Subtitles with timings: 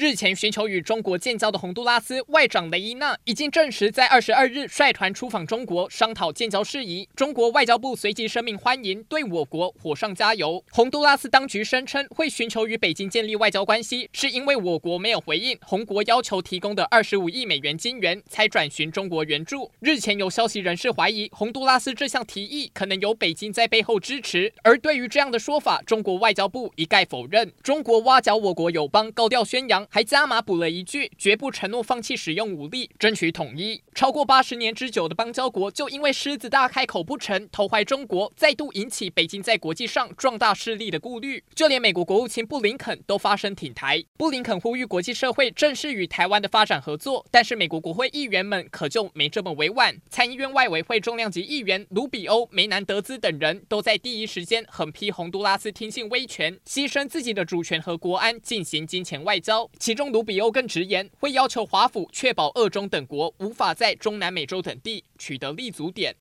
[0.00, 7.06] 日前寻求与中国建交的洪都拉斯外长雷伊娜已经证实，在二十二日率团出访中国，商讨建交事宜。
[7.14, 10.64] 中国外交部随即声明欢迎，对我国火上加油。
[10.70, 19.70] 洪都拉斯当局声称会寻求与北京建立外交关系，是因为我国没有回应洪国要求提供的二十五亿美元金援，才转寻中国援助。
[19.80, 24.50] 日前有消息人士怀疑，洪都拉斯这项提议可能有北京在背后支持。
[24.62, 27.52] 而对于这样的说法，中国外交部一概否认。
[27.62, 29.86] 中国挖角我国友邦，高调宣扬。
[29.92, 33.82] 还加码补了一句，绝不承诺放弃使用武力，争取统一。
[33.92, 41.42] 超过八十年之久的邦交国，就因为狮子大开口不成，投怀中国，再度引起北京在国际上壮大势力的顾虑。
[41.56, 44.04] 就连美国国务卿布林肯都发声挺台。
[44.16, 50.00] 布林肯呼吁国际社会正式与台湾的发展合作，但是美国国会议员们可就没这么委婉。
[50.08, 60.20] 参议院外委会重量级议员卢比欧、梅南德兹等人都在第一时间狠批洪都拉斯听信威权，牺牲自己的主权和国安进行金钱外交，其中卢。
[60.22, 66.14] 比欧更直言，会要求华府确保俄中等国无法在中南美洲等地取得立足点。